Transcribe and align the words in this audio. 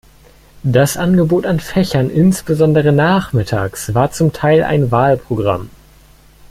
Das 0.63 0.97
Angebot 0.97 1.45
an 1.45 1.59
Fächern 1.59 2.09
insbesondere 2.09 2.91
nachmittags 2.91 3.93
war 3.93 4.09
zum 4.11 4.33
Teil 4.33 4.63
ein 4.63 4.89
Wahlprogramm. 4.89 5.69